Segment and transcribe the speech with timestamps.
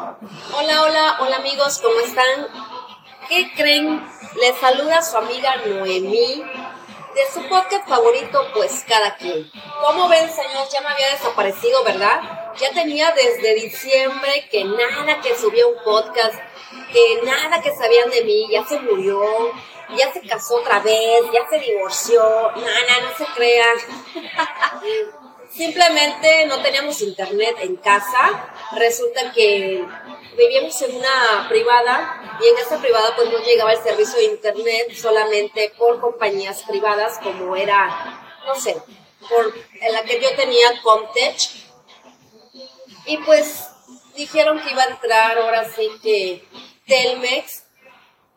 [0.00, 2.48] Hola, hola, hola amigos, ¿cómo están?
[3.28, 4.02] ¿Qué creen?
[4.40, 6.42] Les saluda su amiga Noemí
[7.14, 9.50] de su podcast favorito, pues cada quien.
[9.82, 10.66] ¿Cómo ven, señor?
[10.72, 12.18] Ya me había desaparecido, ¿verdad?
[12.58, 16.38] Ya tenía desde diciembre que nada que subía un podcast,
[16.92, 19.22] que nada que sabían de mí, ya se murió,
[19.98, 23.76] ya se casó otra vez, ya se divorció, nada, no se crean.
[25.52, 28.52] Simplemente no teníamos internet en casa.
[28.72, 29.84] Resulta que
[30.36, 34.94] vivíamos en una privada y en esa privada pues no llegaba el servicio de internet
[34.94, 38.80] solamente por compañías privadas como era, no sé,
[39.28, 41.50] por en la que yo tenía Comtech.
[43.06, 43.70] Y pues
[44.14, 46.44] dijeron que iba a entrar ahora sí que
[46.86, 47.64] Telmex.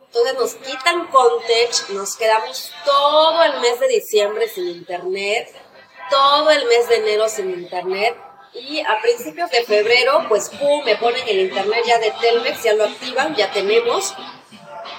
[0.07, 5.62] Entonces nos quitan Comtech, nos quedamos todo el mes de diciembre sin internet
[6.09, 8.15] todo el mes de enero sin internet
[8.53, 12.73] y a principios de febrero, pues pum, me ponen el internet ya de Telmex, ya
[12.73, 14.13] lo activan, ya tenemos.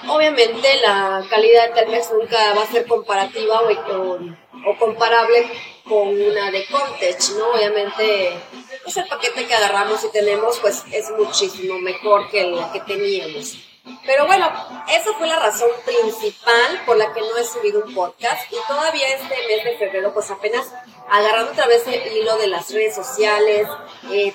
[0.07, 4.19] Obviamente la calidad de Telmex nunca va a ser comparativa o,
[4.69, 5.49] o comparable
[5.87, 7.51] con una de Comtech, ¿no?
[7.51, 8.33] Obviamente
[8.85, 13.57] ese paquete que agarramos y tenemos, pues es muchísimo mejor que el que teníamos.
[14.05, 14.51] Pero bueno,
[14.89, 19.07] esa fue la razón principal por la que no he subido un podcast y todavía
[19.09, 20.73] este mes de febrero pues apenas
[21.09, 23.67] agarrando otra vez el hilo de las redes sociales,
[24.11, 24.33] eh,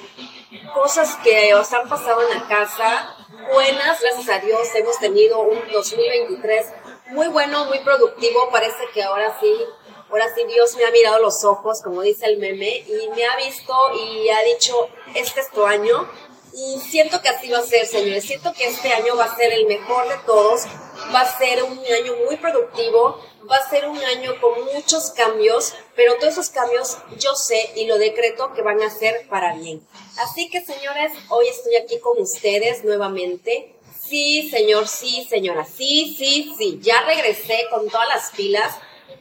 [0.74, 3.16] cosas que os han pasado en la casa,
[3.52, 6.66] buenas, gracias a Dios, hemos tenido un 2023
[7.08, 9.52] muy bueno, muy productivo, parece que ahora sí,
[10.10, 13.36] ahora sí Dios me ha mirado los ojos, como dice el meme, y me ha
[13.36, 16.08] visto y ha dicho, este es tu año,
[16.52, 18.24] y siento que así va a ser, señores.
[18.24, 20.62] Siento que este año va a ser el mejor de todos.
[21.14, 23.20] Va a ser un año muy productivo.
[23.50, 25.74] Va a ser un año con muchos cambios.
[25.94, 29.86] Pero todos esos cambios yo sé y lo decreto que van a ser para bien.
[30.18, 33.74] Así que, señores, hoy estoy aquí con ustedes nuevamente.
[34.02, 35.64] Sí, señor, sí, señora.
[35.64, 36.78] Sí, sí, sí.
[36.82, 38.74] Ya regresé con todas las pilas.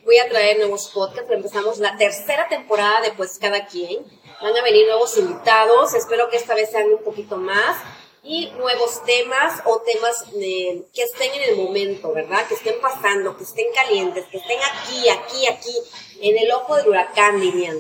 [0.10, 1.32] Voy a traer nuevos podcasts.
[1.32, 4.04] Empezamos la tercera temporada de Pues Cada Quien
[4.42, 7.78] Van a venir nuevos invitados, espero que esta vez sean un poquito más.
[8.24, 12.48] Y nuevos temas o temas que estén en el momento, ¿verdad?
[12.48, 15.76] Que estén pasando, que estén calientes, que estén aquí, aquí, aquí,
[16.22, 17.78] en el ojo del huracán, dirían.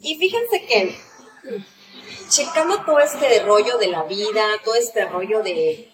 [0.00, 0.96] Y fíjense que,
[2.28, 5.92] checando todo este rollo de la vida, todo este rollo de,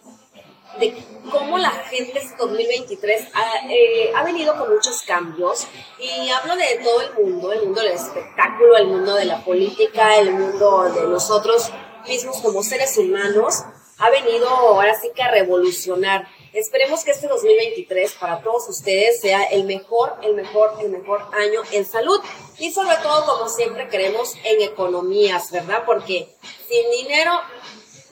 [0.78, 0.94] de
[1.30, 5.66] cómo la gente este 2023 ha, eh, ha, venido con muchos cambios
[5.98, 10.16] y hablo de todo el mundo, el mundo del espectáculo, el mundo de la política,
[10.16, 11.70] el mundo de nosotros
[12.06, 13.64] mismos como seres humanos,
[13.98, 16.26] ha venido ahora sí que a revolucionar.
[16.54, 21.62] Esperemos que este 2023 para todos ustedes sea el mejor, el mejor, el mejor año
[21.70, 22.18] en salud
[22.58, 25.82] y sobre todo como siempre queremos en economías, ¿verdad?
[25.84, 26.34] Porque
[26.66, 27.32] sin dinero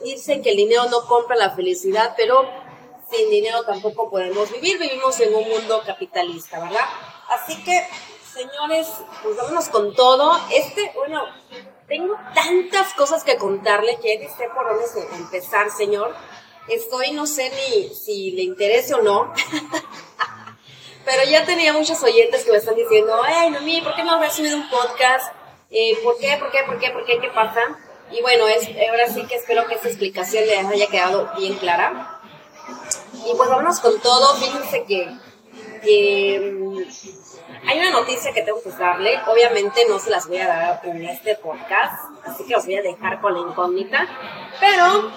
[0.03, 2.49] dicen que el dinero no compra la felicidad, pero
[3.09, 6.85] sin dinero tampoco podemos vivir, vivimos en un mundo capitalista, ¿verdad?
[7.29, 7.87] Así que,
[8.33, 8.87] señores,
[9.23, 10.39] pues vámonos con todo.
[10.51, 11.23] Este, bueno,
[11.87, 16.15] tengo tantas cosas que contarle que no sé por dónde empezar, señor.
[16.67, 19.33] Estoy, no sé ni si le interese o no.
[21.05, 24.35] Pero ya tenía muchos oyentes que me están diciendo, ay, Noemí, ¿por qué no has
[24.35, 25.33] subido un podcast?
[25.71, 26.37] Eh, ¿Por qué?
[26.37, 26.59] ¿Por qué?
[26.63, 26.91] ¿Por qué?
[26.91, 27.19] ¿Por qué?
[27.19, 27.61] ¿Qué pasa?
[28.11, 32.19] Y bueno, es, ahora sí que espero que esta explicación les haya quedado bien clara.
[33.13, 34.35] Y pues vámonos con todo.
[34.35, 36.77] Fíjense que, mm,
[37.67, 39.19] hay una noticia que tengo que darle.
[39.27, 41.93] Obviamente no se las voy a dar en este podcast,
[42.25, 44.07] así que os voy a dejar con la incógnita.
[44.59, 45.11] Pero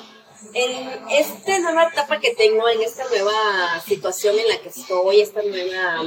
[0.54, 5.41] en esta nueva etapa que tengo, en esta nueva situación en la que estoy, esta
[5.42, 6.02] nueva,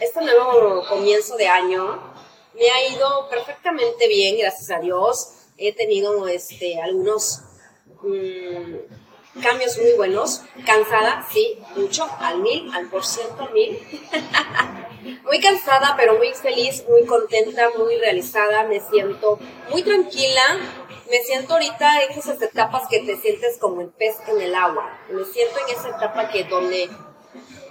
[0.00, 2.15] este nuevo comienzo de año,
[2.56, 5.32] me ha ido perfectamente bien, gracias a Dios.
[5.58, 7.42] He tenido este, algunos
[8.02, 10.42] mm, cambios muy buenos.
[10.64, 13.78] Cansada, sí, mucho, al mil, al por ciento mil.
[15.24, 18.64] muy cansada, pero muy feliz, muy contenta, muy realizada.
[18.64, 19.38] Me siento
[19.70, 20.58] muy tranquila.
[21.10, 24.98] Me siento ahorita en esas etapas que te sientes como el pez en el agua.
[25.08, 26.90] Me siento en esa etapa que donde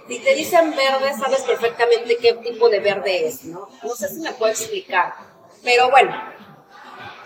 [0.08, 3.68] si te dicen verde, sabes perfectamente qué tipo de verde es, ¿no?
[3.82, 5.14] No sé si me puedo explicar.
[5.62, 6.14] Pero bueno,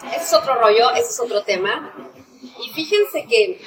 [0.07, 1.95] ese es otro rollo, ese es otro tema.
[2.43, 3.61] Y fíjense que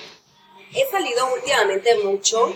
[0.73, 2.53] he salido últimamente mucho.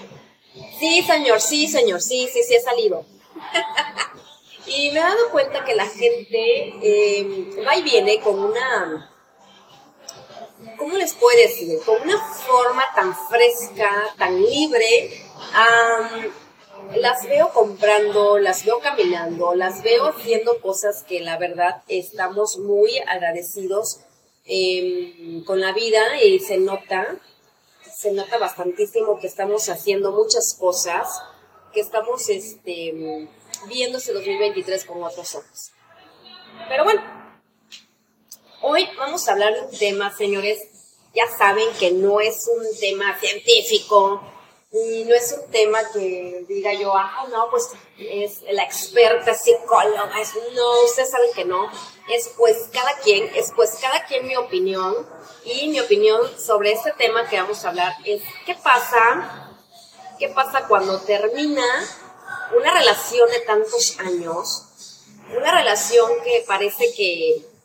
[0.79, 3.05] Sí, señor, sí, señor, sí, sí, sí he salido.
[4.65, 9.11] y me he dado cuenta que la gente eh, va y viene con una
[10.77, 11.79] ¿cómo les puedo decir?
[11.85, 15.23] Con una forma tan fresca, tan libre,
[16.95, 22.97] las veo comprando, las veo caminando, las veo haciendo cosas que la verdad estamos muy
[22.99, 23.99] agradecidos
[24.45, 27.17] em, con la vida y se nota,
[27.95, 31.07] se nota bastantísimo que estamos haciendo muchas cosas,
[31.73, 33.27] que estamos este,
[33.67, 35.71] viendo ese 2023 con otros ojos.
[36.69, 37.01] Pero bueno,
[38.61, 40.59] hoy vamos a hablar de un tema, señores,
[41.13, 44.21] ya saben que no es un tema científico,
[44.69, 50.19] y no es un tema que diga yo, ah, no, pues es la experta psicóloga.
[50.19, 51.71] Es, no, ustedes saben que no.
[52.09, 55.07] Es pues cada quien, es pues cada quien mi opinión.
[55.45, 59.55] Y mi opinión sobre este tema que vamos a hablar es, ¿qué pasa?
[60.19, 61.63] ¿Qué pasa cuando termina
[62.53, 64.63] una relación de tantos años?
[65.29, 67.56] Una relación que parece que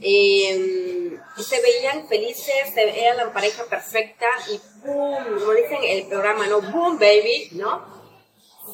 [0.00, 5.40] eh, se veían felices, eran la pareja perfecta y ¡boom!
[5.40, 6.60] Como dicen en el programa, ¿no?
[6.60, 7.50] ¡Boom, baby!
[7.52, 7.94] ¿No?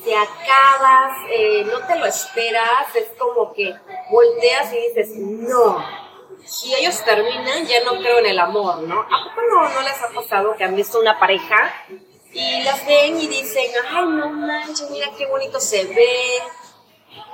[0.04, 3.74] Te acabas, eh, no te lo esperas, es como que
[4.10, 5.84] volteas y dices, no.
[6.44, 9.00] Si ellos terminan, ya no creo en el amor, ¿no?
[9.00, 11.74] ¿A poco no, no les ha pasado que han visto una pareja
[12.32, 16.38] y las ven y dicen, ay, no manches, mira qué bonito se ve,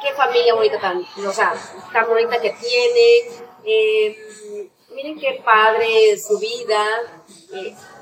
[0.03, 1.55] qué familia bonita tan, o sea,
[1.93, 6.85] tan bonita que tienen, eh, miren qué padre su vida,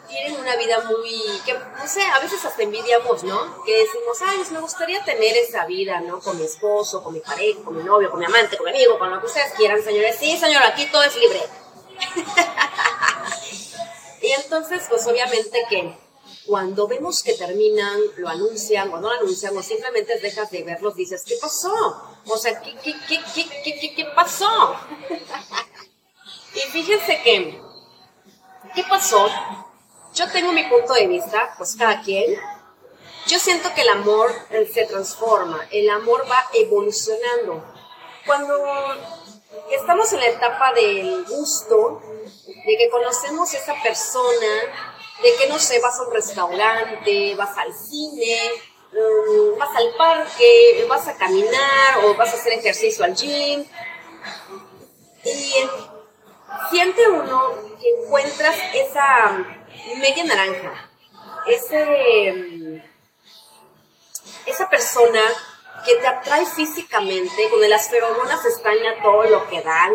[0.08, 3.64] tienen una vida muy, que no sé, a veces hasta envidiamos, ¿no?
[3.64, 6.20] Que decimos, ay, pues me gustaría tener esa vida, ¿no?
[6.20, 8.98] Con mi esposo, con mi pareja, con mi novio, con mi amante, con mi amigo,
[8.98, 10.16] con lo que ustedes quieran, señores.
[10.18, 11.40] Sí, señor, aquí todo es libre.
[14.22, 15.96] y entonces, pues obviamente que
[16.46, 20.94] cuando vemos que terminan, lo anuncian o no lo anuncian o simplemente dejas de verlos,
[20.94, 21.74] dices, ¿qué pasó?
[22.26, 24.76] O sea, ¿qué, qué, qué, qué, qué, qué pasó?
[26.54, 27.60] y fíjense que,
[28.74, 29.28] ¿qué pasó?
[30.14, 32.38] Yo tengo mi punto de vista, pues cada quien.
[33.26, 37.64] Yo siento que el amor eh, se transforma, el amor va evolucionando.
[38.26, 38.54] Cuando
[39.70, 42.02] estamos en la etapa del gusto,
[42.46, 44.93] de que conocemos a esa persona,
[45.24, 48.50] de que no sé, vas a un restaurante, vas al cine,
[48.92, 53.64] mm, vas al parque, vas a caminar o vas a hacer ejercicio al gym.
[55.24, 55.54] Y
[56.70, 59.44] siente uno que encuentras esa
[59.96, 60.90] media naranja,
[61.46, 62.82] ese, mm,
[64.44, 65.22] esa persona
[65.86, 69.92] que te atrae físicamente, donde las feromonas están todo lo que dan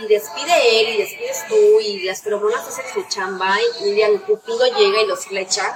[0.00, 4.66] y despide él y despides tú y las feromonas hacen su chamba y el Cupido
[4.66, 5.74] llega y los flecha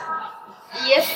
[0.84, 1.06] y es,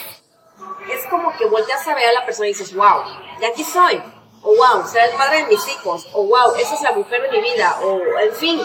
[0.93, 3.03] es como que volteas a ver a la persona y dices, wow,
[3.41, 4.03] de aquí soy,
[4.43, 7.31] o wow, será el padre de mis hijos, o wow, esa es la mujer de
[7.31, 8.61] mi vida, o en fin,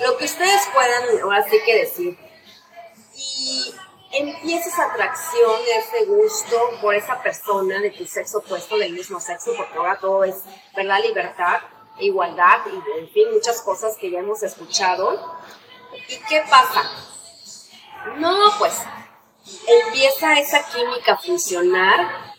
[0.00, 2.18] lo que ustedes puedan ahora sí que decir.
[3.14, 3.74] Y
[4.12, 9.52] empieza esa atracción, ese gusto por esa persona de tu sexo opuesto, del mismo sexo,
[9.56, 10.36] porque ahora todo es,
[10.74, 11.00] ¿verdad?
[11.02, 11.60] Libertad
[11.98, 15.38] igualdad y en fin, muchas cosas que ya hemos escuchado.
[16.08, 16.82] ¿Y qué pasa?
[18.18, 18.74] No, pues
[19.66, 22.34] empieza esa química a funcionar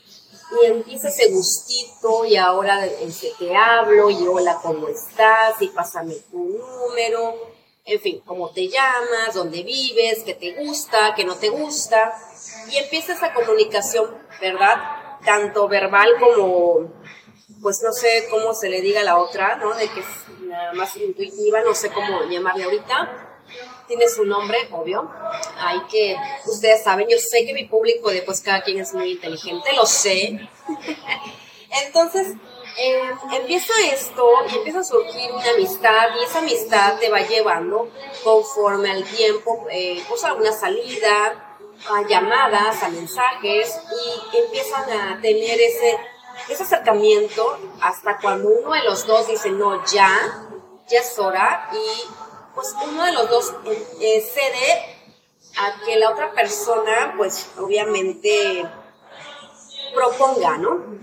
[0.61, 5.61] y empieza ese gustito y ahora que te hablo y hola, ¿cómo estás?
[5.61, 7.35] Y pásame tu número,
[7.83, 12.13] en fin, cómo te llamas, dónde vives, qué te gusta, qué no te gusta.
[12.69, 15.19] Y empieza esa comunicación, ¿verdad?
[15.25, 16.91] Tanto verbal como
[17.61, 19.73] pues no sé cómo se le diga a la otra, ¿no?
[19.73, 20.07] De que es
[20.41, 23.23] nada más intuitiva, no sé cómo llamarle ahorita.
[23.87, 25.09] Tiene su nombre, obvio.
[25.57, 29.11] Hay que, ustedes saben, yo sé que mi público de pues cada quien es muy
[29.11, 30.49] inteligente, lo sé.
[31.85, 32.35] Entonces,
[32.79, 37.89] eh, empieza esto y empieza a surgir una amistad y esa amistad te va llevando
[38.23, 41.57] conforme al tiempo, eh, pues a salida,
[41.89, 45.97] a llamadas, a mensajes y empiezan a tener ese
[46.49, 50.09] ese acercamiento hasta cuando uno de los dos dice, no, ya,
[50.87, 52.03] ya es hora, y
[52.55, 53.53] pues uno de los dos
[53.99, 54.97] eh, cede
[55.57, 58.65] a que la otra persona, pues obviamente
[59.93, 60.97] proponga, ¿no?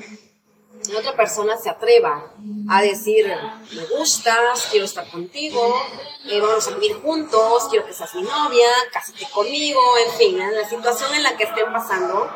[0.91, 2.33] La otra persona se atreva
[2.69, 3.27] a decir,
[3.73, 5.75] me gustas, quiero estar contigo,
[6.27, 10.69] eh, vamos a vivir juntos, quiero que seas mi novia, cásate conmigo, en fin, la
[10.69, 12.29] situación en la que estén pasando,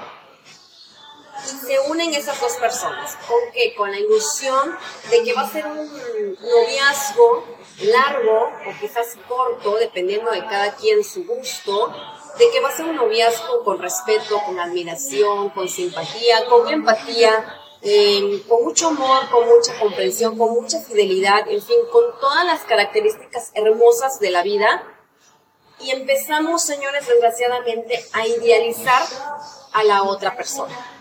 [1.45, 3.17] se unen esas dos personas.
[3.27, 3.75] ¿Con qué?
[3.75, 4.77] Con la ilusión
[5.11, 7.45] de que va a ser un noviazgo
[7.83, 11.93] largo o quizás corto, dependiendo de cada quien su gusto,
[12.39, 17.61] de que va a ser un noviazgo con respeto, con admiración, con simpatía, con empatía,
[17.83, 22.63] em, con mucho amor, con mucha comprensión, con mucha fidelidad, en fin, con todas las
[22.63, 24.83] características hermosas de la vida.
[25.81, 29.03] Y empezamos, señores, desgraciadamente, a idealizar
[29.73, 30.98] a la otra persona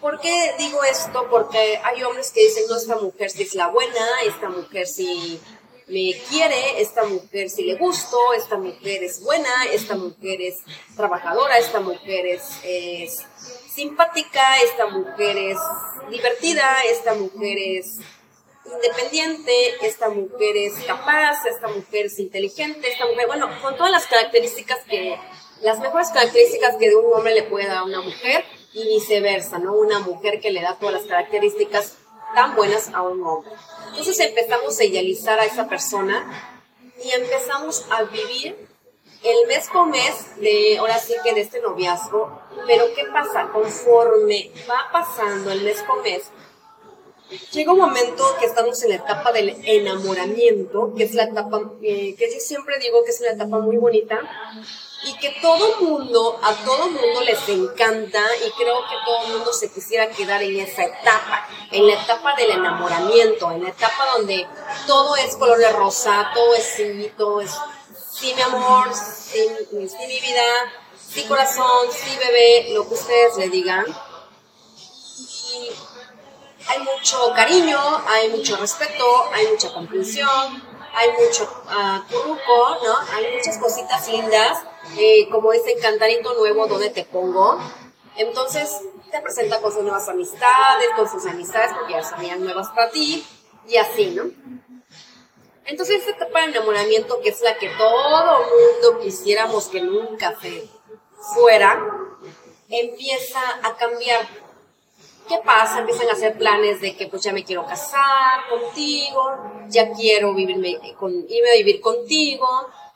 [0.00, 1.26] ¿Por qué digo esto?
[1.28, 5.40] Porque hay hombres que dicen, no, esta mujer sí es la buena, esta mujer sí,
[5.88, 10.58] me quiere, esta mujer si le gusto, esta mujer es buena, esta mujer es
[10.96, 13.24] trabajadora, esta mujer es,
[13.74, 15.58] simpática, esta mujer es
[16.10, 17.98] divertida, esta mujer es
[18.66, 19.52] independiente,
[19.86, 24.78] esta mujer es capaz, esta mujer es inteligente, esta mujer, bueno, con todas las características
[24.84, 25.18] que,
[25.62, 29.74] las mejores características que un hombre le puede dar a una mujer y viceversa, ¿no?
[29.74, 31.96] Una mujer que le da todas las características
[32.34, 33.50] tan buenas a un hombre.
[33.88, 36.54] Entonces empezamos a idealizar a esa persona
[37.02, 38.68] y empezamos a vivir
[39.24, 43.48] el mes con mes de, ahora sí que de este noviazgo, pero ¿qué pasa?
[43.52, 46.30] Conforme va pasando el mes con mes,
[47.52, 52.14] llega un momento que estamos en la etapa del enamoramiento, que es la etapa eh,
[52.16, 54.20] que yo siempre digo que es una etapa muy bonita
[55.04, 59.70] y que todo mundo, a todo mundo les encanta y creo que todo mundo se
[59.72, 64.46] quisiera quedar en esa etapa, en la etapa del enamoramiento, en la etapa donde
[64.86, 67.52] todo es color de rosa, todo es sí, todo es
[68.10, 70.42] sí mi amor, sí, sí mi vida,
[71.08, 73.86] sí corazón, sí bebé, lo que ustedes le digan.
[75.50, 75.70] Y
[76.68, 77.78] hay mucho cariño,
[78.08, 80.67] hay mucho respeto, hay mucha comprensión,
[80.98, 82.98] hay mucho uh, ¿no?
[83.14, 84.58] Hay muchas cositas lindas,
[84.98, 87.58] eh, como ese cantarito nuevo donde te pongo.
[88.16, 92.90] Entonces te presenta con sus nuevas amistades, con sus amistades, porque ya sabían nuevas para
[92.90, 93.24] ti,
[93.68, 94.24] y así, ¿no?
[95.66, 100.68] Entonces esta etapa de enamoramiento, que es la que todo mundo quisiéramos que nunca se
[101.34, 101.78] fuera,
[102.68, 104.26] empieza a cambiar
[105.28, 105.80] ¿qué pasa?
[105.80, 110.78] Empiezan a hacer planes de que pues ya me quiero casar contigo, ya quiero vivirme
[110.98, 112.46] con, irme a vivir contigo,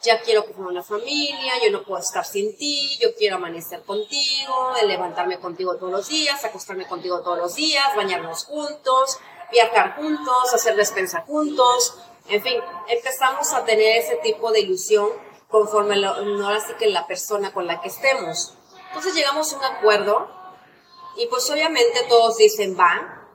[0.00, 4.72] ya quiero que una familia, yo no puedo estar sin ti, yo quiero amanecer contigo,
[4.86, 9.18] levantarme contigo todos los días, acostarme contigo todos los días, bañarnos juntos,
[9.52, 11.98] viajar juntos, hacer despensa juntos,
[12.28, 15.08] en fin, empezamos a tener ese tipo de ilusión
[15.48, 18.54] conforme no ahora sí que la persona con la que estemos.
[18.88, 20.41] Entonces llegamos a un acuerdo
[21.16, 23.28] y pues obviamente todos dicen va,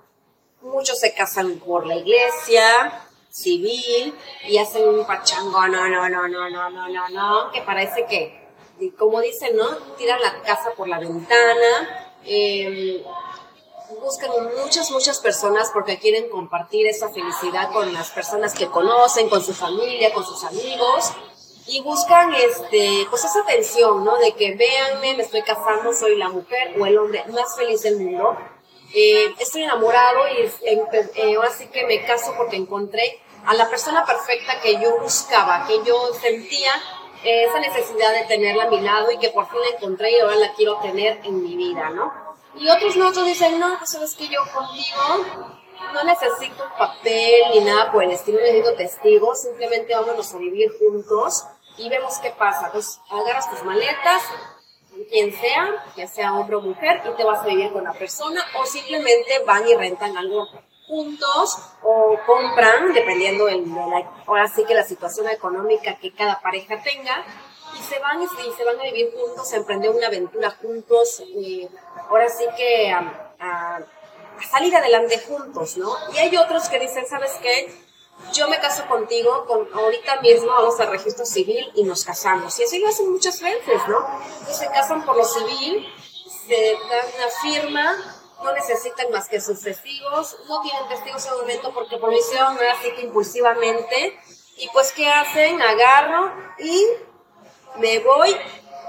[0.61, 4.15] muchos se casan por la iglesia, civil,
[4.47, 8.47] y hacen un pachango, no, no, no, no, no, no, no, no, que parece que,
[8.97, 9.75] como dicen, ¿no?
[9.97, 13.03] Tiran la casa por la ventana, eh,
[14.01, 19.43] buscan muchas, muchas personas porque quieren compartir esa felicidad con las personas que conocen, con
[19.43, 21.13] su familia, con sus amigos
[21.67, 26.29] y buscan este pues esa atención no de que véanme me estoy casando soy la
[26.29, 28.37] mujer o el hombre más feliz del mundo
[28.93, 34.05] eh, estoy enamorado y eh, ahora sí que me caso porque encontré a la persona
[34.05, 36.71] perfecta que yo buscaba que yo sentía
[37.23, 40.19] eh, esa necesidad de tenerla a mi lado y que por fin la encontré y
[40.19, 42.13] ahora la quiero tener en mi vida no
[42.55, 45.56] y otros no otros dicen no pues sabes que yo contigo
[45.93, 51.45] no necesito papel ni nada por el estilo, necesito testigos, simplemente vámonos a vivir juntos
[51.77, 52.71] y vemos qué pasa.
[52.71, 54.23] Pues agarras tus maletas,
[55.09, 58.43] quien sea, ya sea hombre o mujer, y te vas a vivir con la persona,
[58.59, 60.47] o simplemente van y rentan algo
[60.87, 66.81] juntos o compran, dependiendo de la, ahora sí que la situación económica que cada pareja
[66.81, 67.25] tenga,
[67.77, 71.67] y se van y se, van a vivir juntos, a emprender una aventura juntos, y
[72.09, 72.95] ahora sí que
[74.49, 75.95] salir adelante juntos, ¿no?
[76.13, 77.87] Y hay otros que dicen, ¿sabes qué?
[78.33, 82.57] yo me caso contigo, con, ahorita mismo vamos al registro civil y nos casamos.
[82.59, 83.99] Y así lo hacen muchas veces, ¿no?
[84.39, 85.87] Entonces se casan por lo civil,
[86.47, 91.39] se dan una firma, no necesitan más que sus testigos, no tienen testigos en el
[91.39, 94.19] momento porque por misión no así que impulsivamente.
[94.57, 95.61] Y pues, ¿qué hacen?
[95.61, 96.83] Agarro y
[97.77, 98.35] me voy.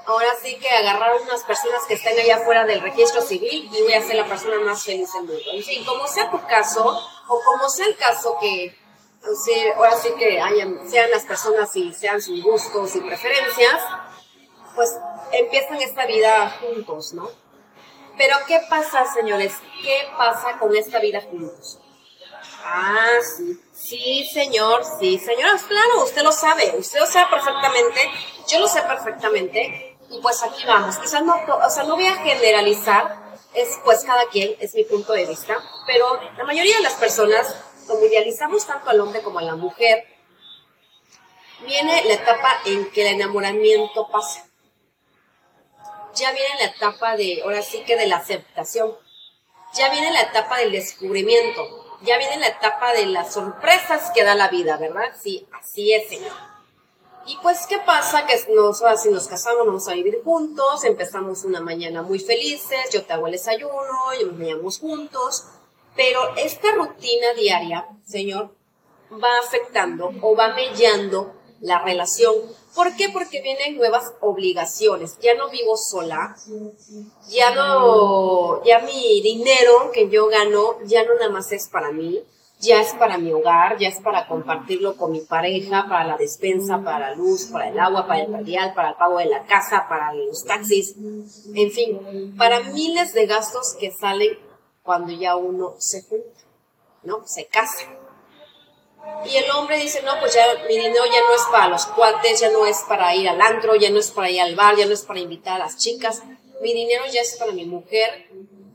[0.09, 3.93] Ahora sí que agarrar unas personas que estén allá afuera del registro civil y voy
[3.93, 5.43] a ser la persona más feliz del mundo.
[5.53, 6.83] En fin, como sea tu caso,
[7.29, 8.75] o como sea el caso que
[9.45, 13.83] Sí, ahora sí que hayan, sean las personas y sean sus gustos y preferencias,
[14.75, 14.91] pues
[15.33, 17.29] empiezan esta vida juntos, ¿no?
[18.17, 19.55] Pero ¿qué pasa, señores?
[19.83, 21.79] ¿Qué pasa con esta vida juntos?
[22.65, 23.61] Ah, sí.
[23.73, 28.11] Sí, señor, sí, señoras, claro, usted lo sabe, usted lo sabe perfectamente,
[28.49, 30.99] yo lo sé perfectamente, y pues aquí vamos.
[30.99, 35.13] Quizás no, o sea, no voy a generalizar, es pues cada quien, es mi punto
[35.13, 37.55] de vista, pero la mayoría de las personas
[37.89, 40.05] como idealizamos tanto al hombre como a la mujer,
[41.67, 44.47] viene la etapa en que el enamoramiento pasa.
[46.15, 48.95] Ya viene la etapa de, ahora sí que de la aceptación.
[49.75, 51.99] Ya viene la etapa del descubrimiento.
[52.03, 55.13] Ya viene la etapa de las sorpresas que da la vida, ¿verdad?
[55.21, 56.33] Sí, así es, señor.
[57.29, 58.25] Y pues, ¿qué pasa?
[58.25, 63.05] Que nos, si nos casamos, vamos a vivir juntos, empezamos una mañana muy felices, yo
[63.05, 65.45] te hago el desayuno, y nos bañamos juntos,
[65.95, 68.55] pero esta rutina diaria, Señor,
[69.13, 72.35] va afectando o va mellando la relación.
[72.75, 73.11] ¿Por qué?
[73.11, 75.19] Porque vienen nuevas obligaciones.
[75.21, 76.35] Ya no vivo sola,
[77.29, 82.23] ya no, ya mi dinero que yo gano ya no nada más es para mí,
[82.61, 86.83] ya es para mi hogar, ya es para compartirlo con mi pareja, para la despensa,
[86.83, 89.87] para la luz, para el agua, para el material, para el pago de la casa,
[89.89, 94.39] para los taxis, en fin, para miles de gastos que salen
[94.83, 96.41] cuando ya uno se junta,
[97.05, 97.23] ¿no?
[97.27, 97.87] Se casa.
[99.25, 102.41] Y el hombre dice, no, pues ya mi dinero ya no es para los cuates,
[102.41, 104.87] ya no es para ir al antro, ya no es para ir al bar, ya
[104.87, 106.23] no es para invitar a las chicas.
[106.61, 108.29] Mi dinero ya es para mi mujer,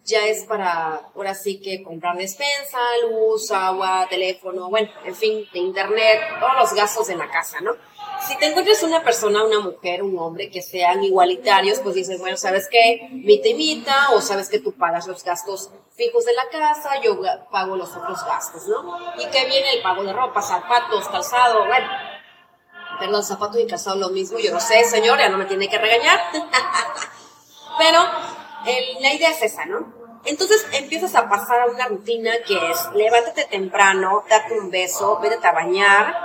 [0.06, 2.80] ya es para, ahora sí que comprar despensa,
[3.10, 7.72] luz, agua, teléfono, bueno, en fin, de internet, todos los gastos en la casa, ¿no?
[8.28, 12.38] Si te encuentras una persona, una mujer, un hombre que sean igualitarios, pues dices, bueno,
[12.38, 13.08] ¿sabes qué?
[13.12, 17.20] Mita y mita, o sabes que tú pagas los gastos fijos de la casa, yo
[17.52, 18.98] pago los otros gastos, ¿no?
[19.18, 21.88] Y que viene el pago de ropa, zapatos, calzado, bueno.
[23.00, 25.78] Perdón, zapatos y calzado lo mismo, yo no sé, señor, ya no me tiene que
[25.78, 26.20] regañar.
[27.78, 28.00] Pero
[28.66, 29.94] la idea es esa, ¿no?
[30.26, 35.46] Entonces empiezas a pasar a una rutina que es levántate temprano, date un beso, vete
[35.46, 36.16] a bañar,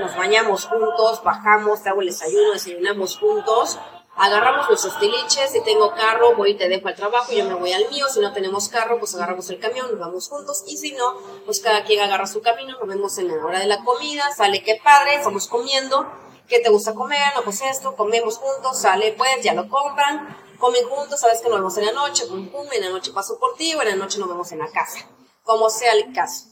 [0.00, 3.78] nos bañamos juntos, bajamos, te hago el desayuno, desayunamos juntos,
[4.16, 7.72] agarramos nuestros tiliches, si tengo carro, voy y te dejo al trabajo, yo me voy
[7.72, 10.92] al mío, si no tenemos carro, pues agarramos el camión, nos vamos juntos, y si
[10.92, 14.32] no, pues cada quien agarra su camino, nos vemos en la hora de la comida,
[14.32, 16.06] sale qué padre, estamos comiendo,
[16.48, 17.20] ¿qué te gusta comer?
[17.36, 21.58] No, pues esto, comemos juntos, sale pues, ya lo compran, comen juntos, sabes que nos
[21.58, 23.96] vemos en la noche, pum, pum, en la noche paso por ti o en la
[23.96, 25.08] noche nos vemos en la casa,
[25.42, 26.46] como sea el caso.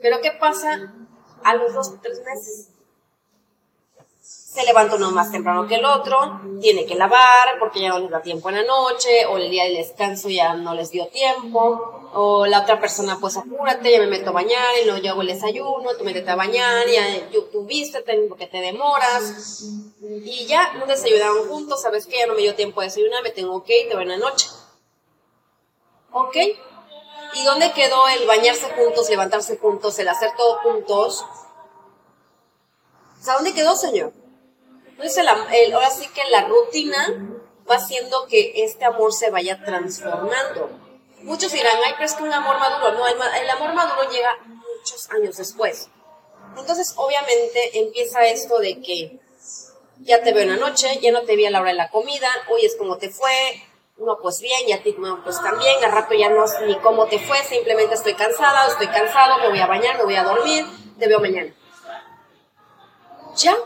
[0.00, 0.94] Pero ¿qué pasa
[1.44, 2.68] a los dos o tres meses?
[4.52, 8.10] Se levanta uno más temprano que el otro, tiene que lavar porque ya no les
[8.10, 12.10] da tiempo en la noche, o el día del descanso ya no les dio tiempo,
[12.14, 15.20] o la otra persona pues apúrate, ya me meto a bañar y luego yo hago
[15.20, 19.62] el desayuno, tú métete a bañar, ya yo, tú vístete porque te demoras,
[20.02, 23.30] y ya no desayunaron juntos, sabes que ya no me dio tiempo de desayunar, me
[23.30, 24.48] tengo que ir, te veo en la noche.
[26.10, 26.36] ¿Ok?
[27.34, 31.24] ¿Y dónde quedó el bañarse juntos, levantarse juntos, el hacer todo juntos?
[33.28, 34.12] ¿A dónde quedó, señor?
[35.00, 37.08] Entonces, el, ahora sí que la rutina
[37.68, 40.70] va haciendo que este amor se vaya transformando.
[41.22, 42.92] Muchos dirán, ay, pero es que un amor maduro.
[42.92, 45.88] No, el amor maduro llega muchos años después.
[46.54, 49.18] Entonces, obviamente, empieza esto de que
[50.00, 51.90] ya te veo en la noche, ya no te vi a la hora de la
[51.90, 53.32] comida, hoy es como te fue,
[53.98, 57.06] no, pues bien, ya ti, no, pues también, al rato ya no sé ni cómo
[57.06, 60.66] te fue, simplemente estoy cansada, estoy cansado, me voy a bañar, me voy a dormir,
[60.98, 61.54] te veo mañana.
[63.36, 63.56] Ya,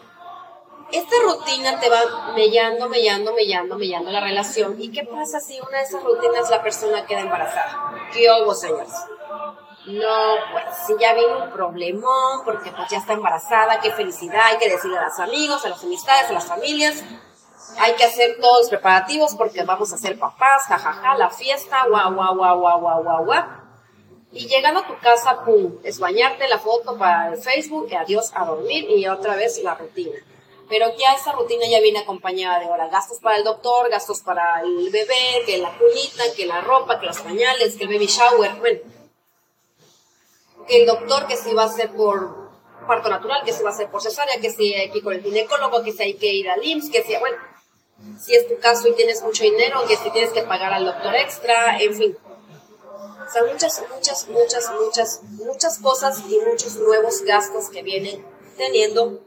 [0.98, 4.80] esta rutina te va mellando, mellando, mellando, mellando la relación.
[4.80, 7.92] ¿Y qué pasa si una de esas rutinas la persona queda embarazada?
[8.12, 8.92] ¿Qué hubo, señores?
[9.86, 14.58] No, pues si ya viene un problemón, porque pues ya está embarazada, qué felicidad, hay
[14.58, 17.04] que decirle a los amigos, a las amistades, a las familias,
[17.78, 22.14] hay que hacer todos los preparativos porque vamos a ser papás, jajaja, la fiesta, guau,
[22.14, 23.44] guau, guau, guau, guau, guau, guau.
[24.32, 28.32] Y llegando a tu casa, pum, es bañarte la foto para el Facebook, y adiós
[28.34, 30.18] a dormir y otra vez la rutina.
[30.68, 34.60] Pero ya esa rutina ya viene acompañada de ahora gastos para el doctor, gastos para
[34.62, 38.54] el bebé, que la cunita, que la ropa, que los pañales, que el baby shower,
[38.56, 38.80] bueno,
[40.66, 42.44] que el doctor que si va a ser por
[42.86, 45.12] parto natural, que si va a ser por cesárea, que si hay que ir con
[45.12, 47.36] el ginecólogo, que si hay que ir al IMSS, que si, bueno,
[48.20, 51.14] si es tu caso y tienes mucho dinero, que si tienes que pagar al doctor
[51.14, 52.18] extra, en fin.
[53.26, 58.24] O sea, muchas, muchas, muchas, muchas, muchas cosas y muchos nuevos gastos que vienen
[58.56, 59.20] teniendo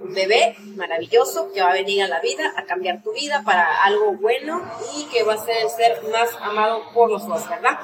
[0.00, 3.84] un bebé maravilloso que va a venir a la vida a cambiar tu vida para
[3.84, 4.62] algo bueno
[4.96, 7.78] y que va a ser el ser más amado por los dos, ¿verdad?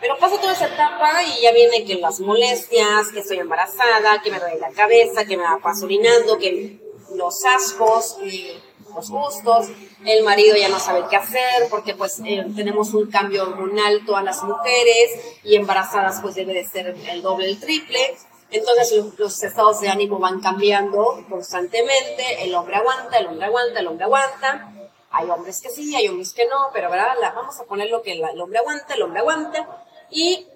[0.00, 4.30] Pero pasa toda esa etapa y ya viene que las molestias, que estoy embarazada, que
[4.30, 6.78] me duele la cabeza, que me va orinando, que
[7.14, 8.52] los ascos y
[8.94, 9.68] los gustos,
[10.04, 14.24] el marido ya no sabe qué hacer porque pues eh, tenemos un cambio hormonal todas
[14.24, 18.16] las mujeres y embarazadas pues debe de ser el doble, el triple.
[18.50, 23.86] Entonces los, estados de ánimo van cambiando constantemente, el hombre aguanta, el hombre aguanta, el
[23.88, 24.72] hombre aguanta.
[25.10, 27.14] Hay hombres que sí, hay hombres que no, pero ¿verdad?
[27.34, 30.46] vamos a poner lo que el hombre aguanta, el hombre aguanta y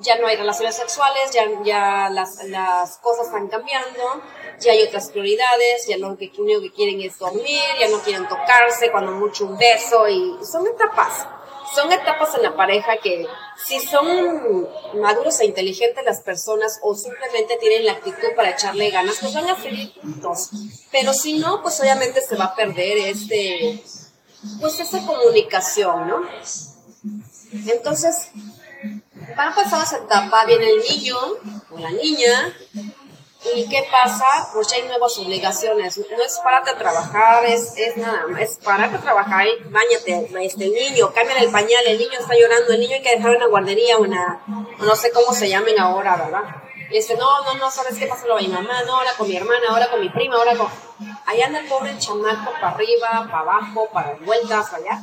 [0.00, 4.22] ya no hay relaciones sexuales, ya, ya las, las cosas están cambiando,
[4.60, 8.28] ya hay otras prioridades, ya lo que, único que quieren es dormir, ya no quieren
[8.28, 11.26] tocarse, cuando mucho un beso, y son etapas.
[11.74, 13.26] Son etapas en la pareja que
[13.66, 19.18] si son maduros e inteligentes las personas o simplemente tienen la actitud para echarle ganas,
[19.20, 20.50] pues van a seguir juntos.
[20.90, 23.82] Pero si no, pues obviamente se va a perder este,
[24.60, 26.22] pues esa comunicación, ¿no?
[27.66, 28.28] Entonces,
[29.36, 31.16] para pasar esa etapa, viene el niño,
[31.68, 32.56] con la niña.
[33.54, 34.24] ¿Y qué pasa?
[34.52, 35.96] Pues ya hay nuevas obligaciones.
[35.98, 40.64] No es párate a trabajar, es, es nada más, es parate a trabajar, bañate, este,
[40.64, 43.40] el niño, cambia el pañal, el niño está llorando, el niño hay que dejarlo en
[43.40, 44.42] la guardería una,
[44.78, 46.42] no sé cómo se llamen ahora, ¿verdad?
[46.90, 48.26] Y dice, no, no, no, ¿sabes qué pasa?
[48.26, 50.68] Lo mi mamá, no, ahora con mi hermana, ahora con mi prima, ahora con...
[51.26, 55.02] Allá anda el pobre chamaco para arriba, para abajo, para vueltas, allá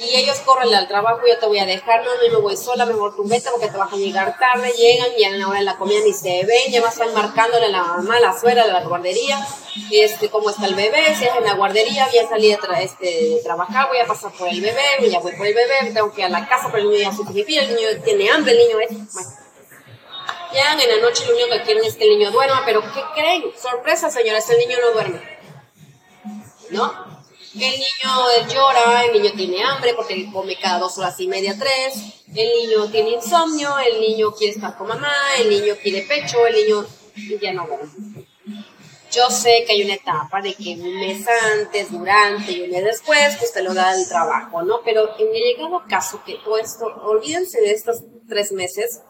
[0.00, 2.86] y ellos corren al trabajo, yo te voy a dejar, no, no me voy sola,
[2.86, 5.64] mejor tú vete porque te vas a llegar tarde, llegan y a la hora de
[5.64, 8.66] la comida ni se ven, ya a estar marcándole a la mamá, a la suegra
[8.66, 9.46] de la guardería,
[9.90, 13.04] este, cómo está el bebé, si es en la guardería, voy a salir de, este,
[13.04, 16.22] de trabajar, voy a pasar por el bebé, ya voy por el bebé, tengo que
[16.22, 18.58] ir a la casa, pero el niño ya se pipí, el niño tiene hambre, el
[18.58, 19.30] niño es, bueno.
[20.52, 23.02] Llegan en la noche, lo único que quieren es que el niño duerma, pero ¿qué
[23.14, 23.44] creen?
[23.56, 25.20] Sorpresa, señores, el niño no duerme.
[26.70, 27.09] ¿No?
[27.54, 31.94] El niño llora, el niño tiene hambre porque come cada dos horas y media, tres.
[32.28, 36.54] El niño tiene insomnio, el niño quiere estar con mamá, el niño quiere pecho, el
[36.54, 36.86] niño
[37.40, 38.26] ya no duerme.
[39.10, 42.84] Yo sé que hay una etapa de que un mes antes, durante y un mes
[42.84, 44.82] después, pues te lo da el trabajo, ¿no?
[44.84, 49.00] Pero en el llegado caso que todo esto, olvídense de estos tres meses,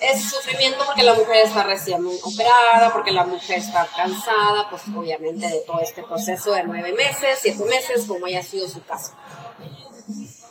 [0.00, 5.46] es sufrimiento porque la mujer está recién operada, porque la mujer está cansada, pues obviamente
[5.46, 9.12] de todo este proceso de nueve meses, siete meses, como haya sido su caso.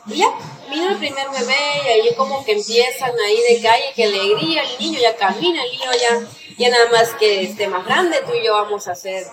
[0.06, 0.26] Y ya,
[0.70, 4.78] vino el primer bebé y ahí como que empiezan ahí de calle, que alegría, el
[4.78, 6.26] niño ya camina, el niño ya,
[6.58, 9.24] ya nada más que esté más grande, tú y yo vamos a hacer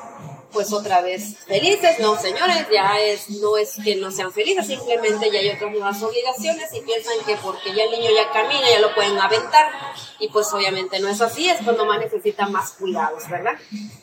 [0.52, 2.00] pues otra vez felices.
[2.00, 6.02] No, señores, ya es, no es que no sean felices, simplemente ya hay otras nuevas
[6.02, 9.72] obligaciones y piensan que porque ya el niño ya camina, ya lo pueden aventar.
[10.20, 13.54] Y pues obviamente no es así, es cuando más necesitan más cuidados, ¿verdad?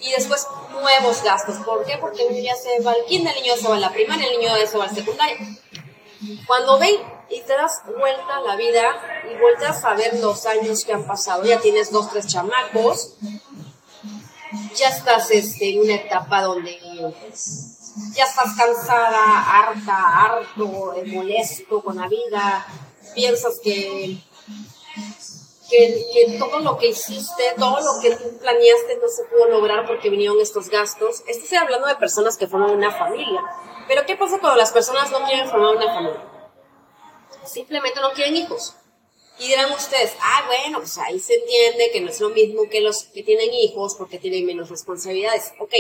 [0.01, 1.57] Y después nuevos gastos.
[1.65, 1.99] ¿Por qué?
[1.99, 4.27] Porque el niño ya se va al kinder, el niño se va a la primaria,
[4.27, 5.37] el niño se va al secundario.
[6.47, 6.95] Cuando ven
[7.29, 11.07] y te das vuelta a la vida y vueltas a ver los años que han
[11.07, 13.15] pasado, ya tienes dos, tres chamacos,
[14.75, 16.79] ya estás este, en una etapa donde
[18.15, 22.67] ya estás cansada, harta, harto, molesto con la vida,
[23.15, 24.19] piensas que,
[25.71, 30.11] que, todo lo que hiciste, todo lo que tú planeaste no se pudo lograr porque
[30.11, 31.23] vinieron estos gastos.
[31.27, 33.43] Estoy hablando de personas que forman una familia.
[33.89, 36.23] Pero ¿qué pasa cuando las personas no quieren formar una familia?
[37.45, 38.75] Simplemente no quieren hijos.
[39.39, 42.81] Y dirán ustedes, ah, bueno, pues ahí se entiende que no es lo mismo que
[42.81, 45.53] los que tienen hijos porque tienen menos responsabilidades.
[45.59, 45.75] Ok,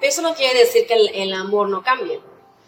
[0.00, 2.20] pero eso no quiere decir que el, amor no cambie.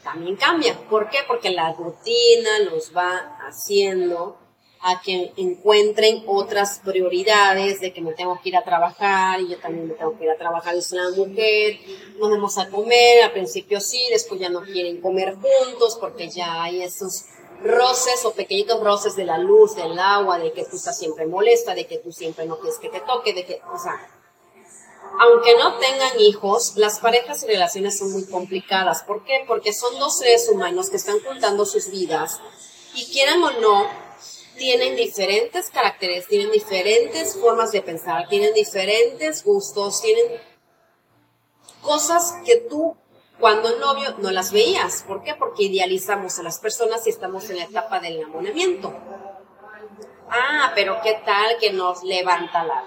[0.05, 0.79] También cambia.
[0.88, 1.18] ¿Por qué?
[1.27, 4.38] Porque la rutina los va haciendo
[4.81, 9.59] a que encuentren otras prioridades de que me tengo que ir a trabajar y yo
[9.59, 11.81] también me tengo que ir a trabajar, es una mujer,
[12.16, 16.62] nos vamos a comer, al principio sí, después ya no quieren comer juntos porque ya
[16.62, 17.24] hay esos
[17.62, 21.75] roces o pequeñitos roces de la luz, del agua, de que tú estás siempre molesta,
[21.75, 24.11] de que tú siempre no quieres que te toque, de que, o sea,
[25.21, 29.03] aunque no tengan hijos, las parejas y relaciones son muy complicadas.
[29.03, 29.44] ¿Por qué?
[29.47, 32.40] Porque son dos seres humanos que están juntando sus vidas
[32.94, 33.87] y quieran o no,
[34.57, 40.40] tienen diferentes caracteres, tienen diferentes formas de pensar, tienen diferentes gustos, tienen
[41.81, 42.97] cosas que tú
[43.38, 45.05] cuando novio no las veías.
[45.07, 45.35] ¿Por qué?
[45.35, 48.92] Porque idealizamos a las personas y estamos en la etapa del enamoramiento.
[50.31, 52.85] Ah, pero ¿qué tal que nos levanta la,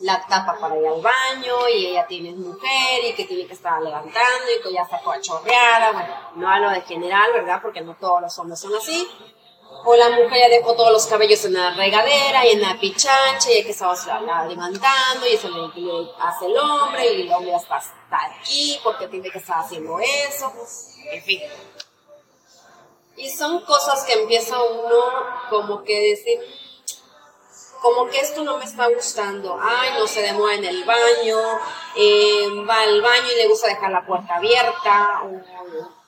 [0.00, 3.82] la tapa para ir al baño y ella tiene mujer y que tiene que estar
[3.82, 5.92] levantando y que ya está toda chorreada?
[5.92, 7.60] Bueno, no hablo de general, ¿verdad?
[7.60, 9.08] Porque no todos los hombres son así.
[9.84, 13.50] O la mujer ya dejó todos los cabellos en la regadera y en la pichancha
[13.52, 13.94] y que estaba
[14.46, 19.30] levantando y eso le, hace el hombre y el hombre ya está, aquí porque tiene
[19.30, 20.52] que estar haciendo eso.
[21.10, 21.42] En fin.
[23.16, 25.00] Y son cosas que empieza uno
[25.50, 26.38] como que decir,
[27.80, 29.58] como que esto no me está gustando.
[29.60, 31.38] Ay, no se demora en el baño,
[31.96, 35.98] eh, va al baño y le gusta dejar la puerta abierta, o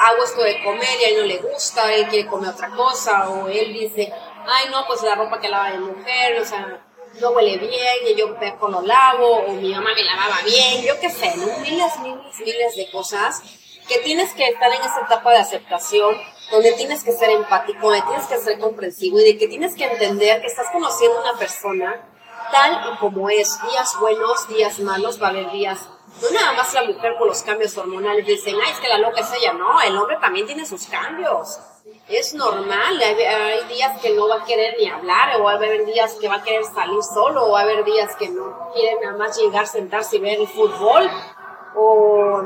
[0.00, 3.28] hago esto de comer y a él no le gusta, él quiere comer otra cosa,
[3.28, 4.12] o él dice,
[4.46, 6.82] ay no, pues la ropa que lava de mujer, o sea,
[7.20, 10.98] no huele bien, y yo peco lo lavo, o mi mamá me lavaba bien, yo
[11.00, 13.42] qué sé, miles, miles, miles de cosas
[13.86, 16.16] que tienes que estar en esa etapa de aceptación,
[16.50, 19.84] donde tienes que ser empático, donde tienes que ser comprensivo y de que tienes que
[19.84, 22.06] entender que estás conociendo una persona
[22.50, 25.88] tal y como es, días buenos, días malos, va a haber días
[26.22, 29.20] no nada más la mujer con los cambios hormonales dicen, ay, es que la loca
[29.20, 29.52] es ella.
[29.52, 31.58] No, el hombre también tiene sus cambios.
[32.08, 33.00] Es normal.
[33.00, 36.28] Hay, días que no va a querer ni hablar, o va a haber días que
[36.28, 39.38] va a querer salir solo, o va a haber días que no quiere nada más
[39.38, 41.10] llegar, sentarse y ver el fútbol.
[41.76, 42.42] O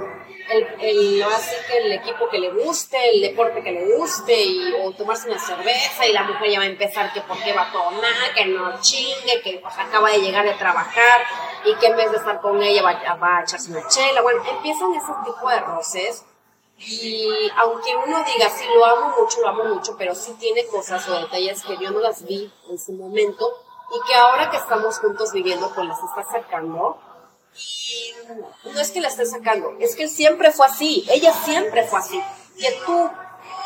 [0.51, 4.75] el, el, así que el equipo que le guste, el deporte que le guste, y,
[4.83, 7.69] o tomarse una cerveza y la mujer ya va a empezar que por qué va
[7.69, 11.23] a tomar, que no chingue, que pues, acaba de llegar de trabajar
[11.65, 14.23] y que en vez de estar con ella va, va a echarse una chela.
[14.23, 16.25] Bueno, empiezan ese tipo de roces
[16.79, 21.09] y aunque uno diga, sí, lo amo mucho, lo amo mucho, pero sí tiene cosas
[21.09, 23.49] o detalles que yo no las vi en su momento
[23.95, 26.99] y que ahora que estamos juntos viviendo, pues las está sacando.
[27.55, 28.13] Y
[28.69, 32.21] no es que la esté sacando, es que siempre fue así, ella siempre fue así.
[32.59, 33.11] Que tú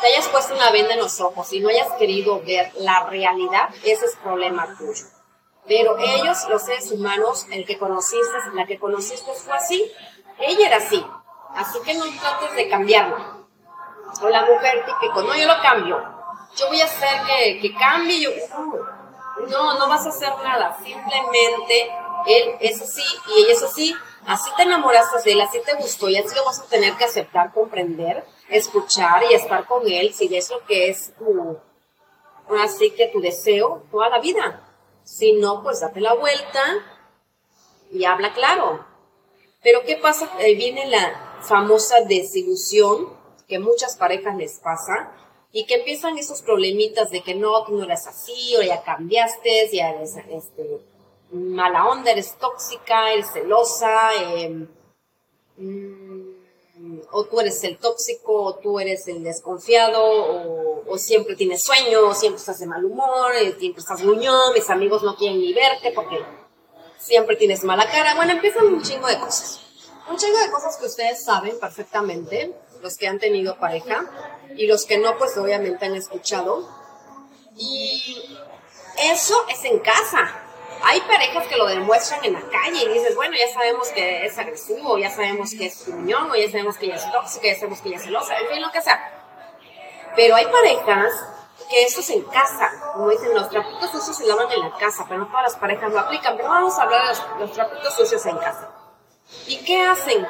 [0.01, 3.69] te hayas puesto una venda en los ojos y no hayas querido ver la realidad,
[3.83, 5.05] ese es problema tuyo.
[5.69, 9.91] Pero ellos, los seres humanos, el que conociste, la que conociste fue así.
[10.39, 11.05] Ella era así.
[11.55, 13.47] Así que no trates de cambiarlo.
[14.19, 16.03] O la mujer típico, no, yo lo cambio.
[16.55, 18.19] Yo voy a hacer que, que cambie.
[18.19, 18.31] Yo,
[19.47, 20.75] no, no vas a hacer nada.
[20.83, 21.91] Simplemente
[22.25, 23.95] él es así y ella es así.
[24.25, 27.05] Así te enamoraste de él, así te gustó y así lo vas a tener que
[27.05, 31.57] aceptar, comprender, escuchar y estar con él si es lo que es tu,
[32.61, 34.68] así que tu deseo toda la vida.
[35.09, 36.61] Si no, pues date la vuelta
[37.91, 38.85] y habla claro.
[39.63, 40.31] Pero ¿qué pasa?
[40.37, 43.09] Ahí viene la famosa desilusión
[43.47, 45.11] que muchas parejas les pasa
[45.51, 49.69] y que empiezan esos problemitas de que no, tú no eres así, o ya cambiaste,
[49.73, 50.79] ya eres este,
[51.31, 54.67] mala onda, eres tóxica, eres celosa, em,
[55.57, 61.63] mm, o tú eres el tóxico, o tú eres el desconfiado, o, o, siempre tienes
[61.63, 65.39] sueño, o siempre estás de mal humor, eh, siempre estás gruñón, mis amigos no quieren
[65.39, 66.23] ni verte porque
[66.97, 68.15] siempre tienes mala cara.
[68.15, 69.61] Bueno, empiezan un chingo de cosas.
[70.09, 74.05] Un chingo de cosas que ustedes saben perfectamente, los que han tenido pareja,
[74.55, 76.67] y los que no, pues obviamente han escuchado.
[77.55, 78.37] Y
[79.11, 80.45] eso es en casa.
[80.81, 84.37] Hay parejas que lo demuestran en la calle y dices, bueno, ya sabemos que es
[84.37, 87.81] agresivo, ya sabemos que es unión, o ya sabemos que ella es tóxica, ya sabemos
[87.81, 89.18] que ella es celosa, en fin, lo que sea.
[90.15, 91.13] Pero hay parejas
[91.69, 95.05] que eso es en casa, como dicen, los trapitos sucios se lavan en la casa,
[95.07, 98.25] pero no todas las parejas lo aplican, pero vamos a hablar de los, trapitos sucios
[98.25, 98.71] en casa.
[99.47, 100.27] ¿Y qué hacen?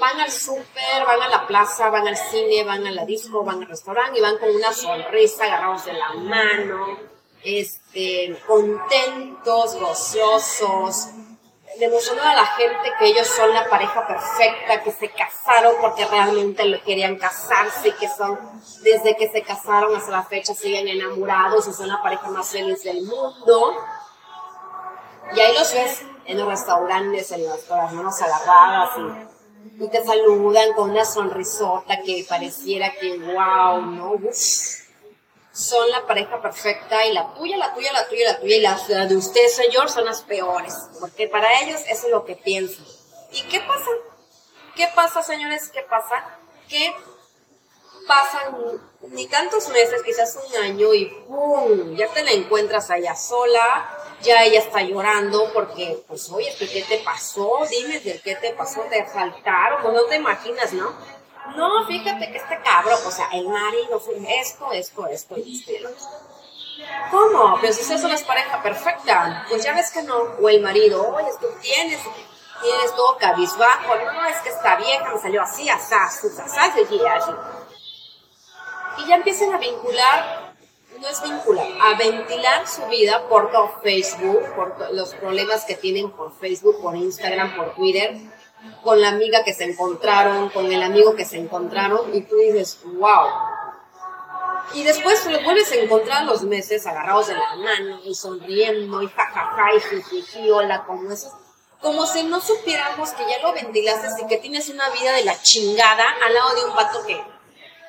[0.00, 3.62] Van al súper, van a la plaza, van al cine, van a la disco, van
[3.62, 6.98] al restaurante y van con una sonrisa, agarrados de la mano,
[7.44, 11.10] este, contentos, gociosos,
[11.78, 16.80] demostrando a la gente que ellos son la pareja perfecta, que se casaron porque realmente
[16.84, 18.38] querían casarse, que son,
[18.82, 22.82] desde que se casaron hasta la fecha siguen enamorados y son la pareja más feliz
[22.82, 23.74] del mundo.
[25.34, 30.72] Y ahí los ves en los restaurantes, en con las manos agarradas y, te saludan
[30.74, 34.12] con una sonrisota que pareciera que, wow, ¿no?
[35.54, 39.06] Son la pareja perfecta y la tuya, la tuya, la tuya, la tuya y la,
[39.06, 42.84] de usted, señor, son las peores, porque para ellos eso es lo que piensan.
[43.30, 43.90] ¿Y qué pasa?
[44.74, 45.70] ¿Qué pasa, señores?
[45.70, 46.38] ¿Qué pasa?
[46.68, 46.92] Que
[48.08, 51.94] pasan ni tantos meses, quizás un año y ¡pum!
[51.96, 53.88] Ya te la encuentras allá sola,
[54.22, 57.60] ya ella está llorando porque, pues, oye, ¿qué te pasó?
[57.70, 58.80] Dime, ¿qué te pasó?
[58.90, 59.82] ¿Te faltaron?
[59.82, 60.92] Pues no te imaginas, ¿no?
[61.56, 65.90] No, fíjate que este cabrón, o sea, el marido fue esto, esto, esto y esto.
[67.10, 67.58] ¿Cómo?
[67.60, 70.16] Pero si eso es pareja perfecta, pues ya ves que no.
[70.40, 72.00] O el marido, oye, tú tienes,
[72.62, 76.26] tienes todo cabizbajo, no, es que esta vieja me salió así, así, así,
[76.56, 77.30] así, así.
[78.98, 80.54] Y ya empiezan a vincular,
[80.98, 86.10] no es vincular, a ventilar su vida por todo Facebook, por los problemas que tienen
[86.10, 88.18] por Facebook, por Instagram, por Twitter
[88.82, 92.80] con la amiga que se encontraron, con el amigo que se encontraron, y tú dices,
[92.84, 93.28] wow.
[94.74, 99.08] Y después los vuelves a encontrar los meses agarrados de la mano y sonriendo y
[99.08, 101.38] jajaja y jiji, hola, como eso.
[101.80, 105.40] Como si no supiéramos que ya lo ventilaste y que tienes una vida de la
[105.42, 107.22] chingada al lado de un vato que,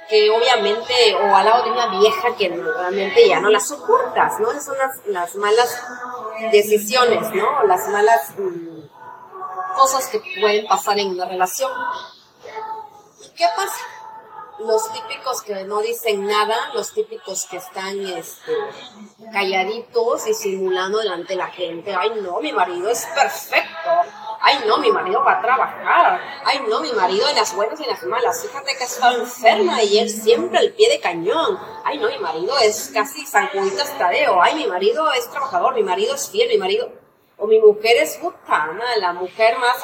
[0.10, 4.52] que obviamente, o al lado de una vieja que realmente ya no la soportas, ¿no?
[4.52, 5.82] Esas son las, las malas
[6.52, 7.64] decisiones, ¿no?
[7.64, 8.32] Las malas...
[8.38, 8.75] Mm,
[9.76, 11.72] cosas que pueden pasar en una relación.
[13.36, 13.82] ¿Qué pasa?
[14.60, 18.54] Los típicos que no dicen nada, los típicos que están este,
[19.34, 21.94] calladitos y simulando delante de la gente.
[21.94, 23.90] Ay, no, mi marido es perfecto.
[24.40, 26.22] Ay, no, mi marido va a trabajar.
[26.46, 28.42] Ay, no, mi marido en las buenas y en las malas.
[28.44, 31.60] Fíjate que está enferma y él siempre al pie de cañón.
[31.84, 33.50] Ay, no, mi marido es casi San
[33.98, 34.42] Tadeo.
[34.42, 36.90] Ay, mi marido es trabajador, mi marido es fiel, mi marido
[37.38, 39.78] o mi mujer es putana, la mujer más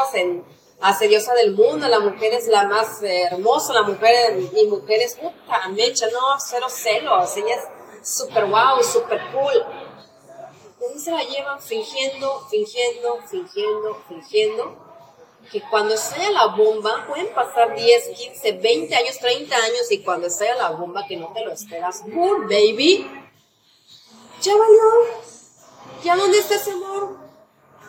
[0.79, 5.67] asediosa del mundo, la mujer es la más hermosa, la mujer, mi mujer es puta,
[5.69, 9.65] mecha, no, cero celos, ella es super wow, super cool.
[10.95, 14.91] Y se la llevan fingiendo, fingiendo, fingiendo, fingiendo.
[15.51, 20.27] que cuando estalla la bomba, pueden pasar 10, 15, 20 años, 30 años, y cuando
[20.27, 23.09] estalla la bomba, que no te lo esperas, ¡Boom, baby!
[24.41, 25.31] Ya valió.
[26.03, 27.30] ¿Ya dónde está ese amor?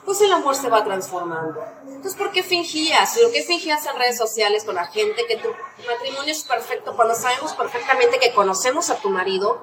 [0.04, 1.64] Pues el amor se va transformando.
[1.86, 3.16] Entonces, ¿por qué fingías?
[3.22, 5.48] ¿Lo que fingías en redes sociales con la gente que tu
[5.86, 9.60] matrimonio es perfecto cuando sabemos perfectamente que conocemos a tu marido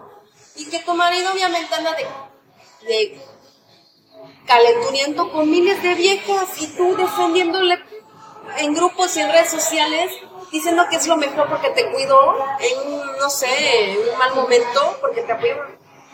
[0.56, 2.08] y que tu marido obviamente anda de,
[2.88, 3.22] de
[4.46, 7.78] calenturiento con miles de viejas y tú defendiéndole
[8.58, 10.12] en grupos y en redes sociales
[10.52, 14.34] diciendo que es lo mejor porque te cuidó en un, no sé, en un mal
[14.36, 15.56] momento, porque te apoyó.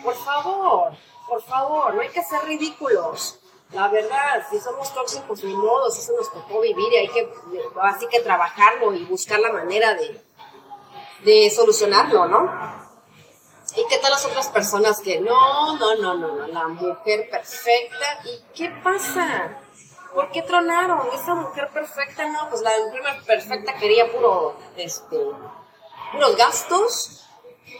[0.03, 0.91] Por favor,
[1.27, 3.39] por favor, no hay que ser ridículos.
[3.71, 7.33] La verdad, si somos tóxicos, ni modo, eso nos tocó vivir y hay que,
[7.81, 10.21] así que trabajarlo y buscar la manera de,
[11.23, 12.85] de solucionarlo, ¿no?
[13.75, 18.19] ¿Y qué tal las otras personas que no, no, no, no, no, la mujer perfecta?
[18.23, 19.59] ¿Y qué pasa?
[20.13, 21.09] ¿Por qué tronaron?
[21.13, 25.19] Esa mujer perfecta, no, pues la mujer perfecta quería puro, este,
[26.13, 27.27] puros gastos,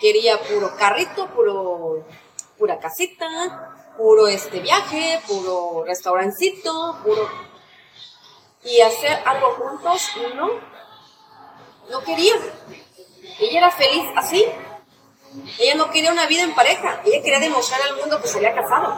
[0.02, 2.04] quería puro carrito, puro,
[2.58, 7.29] pura casita, puro este viaje, puro restaurancito, puro...
[8.63, 10.49] Y hacer algo juntos, no,
[11.89, 12.34] no quería.
[13.39, 14.43] Ella era feliz así.
[15.60, 18.55] Ella no quería una vida en pareja, ella quería demostrar al mundo que se había
[18.55, 18.89] casado.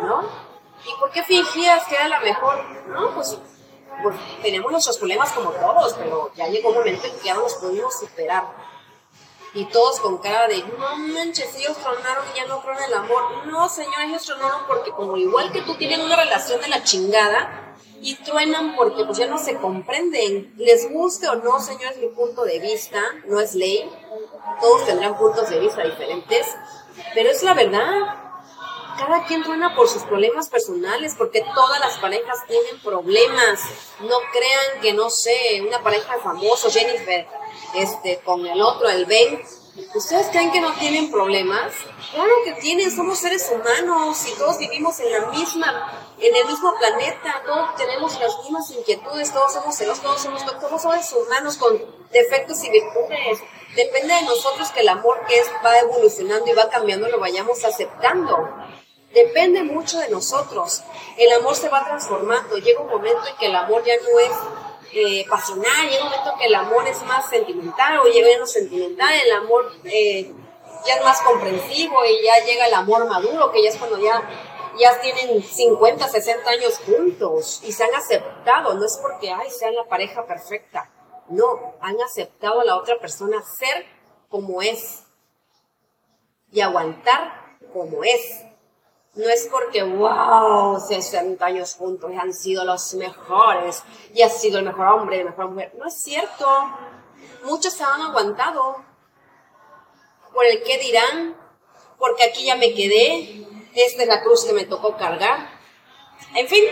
[0.00, 0.22] ¿No?
[0.86, 2.64] ¿Y por qué fingías que era la mejor?
[2.88, 3.36] No, pues,
[4.02, 7.40] pues tenemos nuestros problemas como todos, pero ya llegó un momento en que ya no
[7.40, 8.44] los pudimos superar.
[9.52, 13.46] Y todos con cara de, no manches, ellos tronaron y ya no creo el amor.
[13.46, 17.74] No, señor, ellos tronaron porque como igual que tú tienen una relación de la chingada
[18.00, 20.54] y truenan porque pues ya no se comprenden.
[20.56, 23.90] Les guste o no, señor, es mi punto de vista, no es ley.
[24.60, 26.46] Todos tendrán puntos de vista diferentes,
[27.14, 28.29] pero es la verdad
[29.00, 33.60] cada quien truena por sus problemas personales, porque todas las parejas tienen problemas.
[34.00, 37.26] No crean que, no sé, una pareja famosa, Jennifer,
[37.74, 39.42] este, con el otro, el Ben,
[39.94, 41.72] ¿Ustedes creen que no tienen problemas?
[42.12, 46.74] Claro que tienen, somos seres humanos y todos vivimos en la misma, en el mismo
[46.76, 51.80] planeta, todos tenemos las mismas inquietudes, todos somos celos, todos somos, todos seres humanos con
[52.10, 53.38] defectos y virtudes.
[53.76, 57.64] Depende de nosotros que el amor que es va evolucionando y va cambiando lo vayamos
[57.64, 58.36] aceptando.
[59.12, 60.82] Depende mucho de nosotros.
[61.16, 62.56] El amor se va transformando.
[62.58, 64.30] Llega un momento en que el amor ya no es
[64.92, 68.52] eh, pasional, llega un momento en que el amor es más sentimental o llega menos
[68.52, 70.32] sentimental, el amor eh,
[70.84, 74.22] ya es más comprensivo y ya llega el amor maduro, que ya es cuando ya,
[74.78, 78.74] ya tienen 50, 60 años juntos y se han aceptado.
[78.74, 80.90] No es porque, ay, sean la pareja perfecta.
[81.28, 83.86] No, han aceptado a la otra persona ser
[84.28, 85.04] como es
[86.50, 88.44] y aguantar como es
[89.14, 93.82] no es porque, wow, 60 años juntos han sido los mejores
[94.14, 95.72] y ha sido el mejor hombre y la mejor mujer.
[95.76, 96.46] No es cierto.
[97.44, 98.84] Muchos se han aguantado
[100.32, 101.36] por el qué dirán,
[101.98, 105.50] porque aquí ya me quedé, esta es la cruz que me tocó cargar.
[106.34, 106.64] En fin,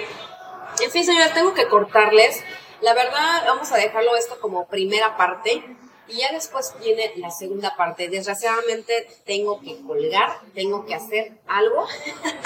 [0.80, 2.44] en fin, señores, tengo que cortarles.
[2.80, 5.76] La verdad, vamos a dejarlo esto como primera parte.
[6.08, 8.08] Y ya después viene la segunda parte.
[8.08, 11.86] Desgraciadamente tengo que colgar, tengo que hacer algo.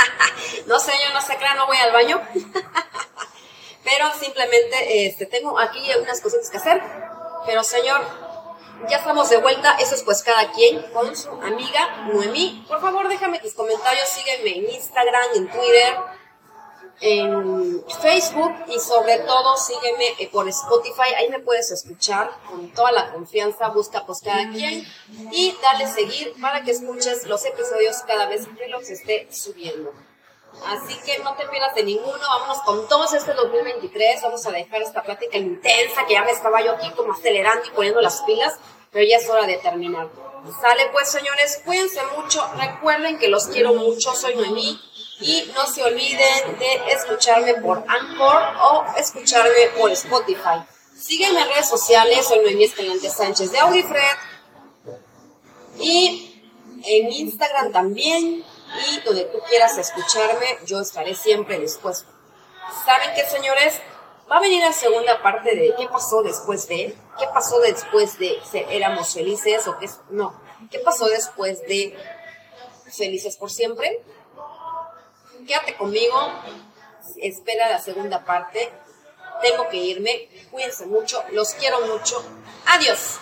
[0.67, 2.21] no sé, yo no sé, claro, no voy al baño.
[3.85, 6.83] Pero simplemente este, tengo aquí unas cositas que hacer.
[7.47, 8.01] Pero señor,
[8.89, 9.77] ya estamos de vuelta.
[9.81, 12.65] Eso es pues cada quien con su amiga Noemí.
[12.69, 14.09] Por favor, déjame tus comentarios.
[14.09, 16.22] Sígueme en Instagram, en Twitter
[17.03, 22.93] en Facebook y sobre todo sígueme eh, por Spotify, ahí me puedes escuchar con toda
[22.93, 24.87] la confianza, busca pues cada quien
[25.33, 29.93] y dale seguir para que escuches los episodios cada vez que los esté subiendo.
[30.67, 34.83] Así que no te pierdas de ninguno, vámonos con todos este 2023, vamos a dejar
[34.83, 38.55] esta plática intensa que ya me estaba yo aquí como acelerando y poniendo las pilas,
[38.93, 40.09] pero ya es hora de terminar.
[40.61, 44.79] Sale pues señores, cuídense mucho, recuerden que los quiero mucho, soy Noemí
[45.21, 50.65] y no se olviden de escucharme por Anchor o escucharme por Spotify.
[50.99, 54.17] Sígueme en redes sociales, soy Noemí Escalante Sánchez de Audifred.
[55.79, 56.43] Y
[56.85, 58.45] en Instagram también.
[58.89, 62.09] Y donde tú quieras escucharme, yo estaré siempre dispuesto.
[62.87, 63.81] ¿Saben qué, señores?
[64.31, 68.41] Va a venir la segunda parte de qué pasó después de, qué pasó después de
[68.71, 71.95] éramos felices o qué, no, qué pasó después de
[72.91, 74.03] felices por siempre
[75.47, 76.17] quédate conmigo,
[77.17, 78.71] espera la segunda parte.
[79.41, 82.23] Tengo que irme, cuídense mucho, los quiero mucho.
[82.67, 83.19] Adiós.